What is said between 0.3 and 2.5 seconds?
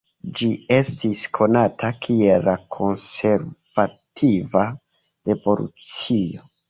Ĝi estis konata kiel